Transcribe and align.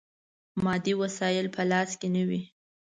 مادي 0.63 0.93
وسایل 1.01 1.47
په 1.55 1.61
لاس 1.71 1.89
کې 1.99 2.07
نه 2.15 2.23
وي. 2.27 2.41